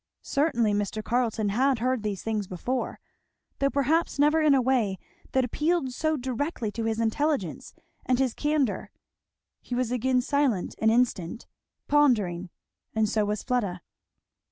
Certainly 0.23 0.73
Mr. 0.73 1.03
Carleton 1.03 1.49
had 1.49 1.77
heard 1.77 2.01
these 2.01 2.23
things 2.23 2.47
before, 2.47 2.99
though 3.59 3.69
perhaps 3.69 4.17
never 4.17 4.41
in 4.41 4.55
a 4.55 4.59
way 4.59 4.97
that 5.33 5.45
appealed 5.45 5.91
so 5.91 6.17
directly 6.17 6.71
to 6.71 6.85
his 6.85 6.99
intelligence 6.99 7.75
and 8.07 8.17
his 8.17 8.33
candour. 8.33 8.89
He 9.61 9.75
was 9.75 9.91
again 9.91 10.21
silent 10.21 10.73
an 10.81 10.89
instant, 10.89 11.45
pondering, 11.87 12.49
and 12.95 13.07
so 13.07 13.25
was 13.25 13.43
Fleda. 13.43 13.81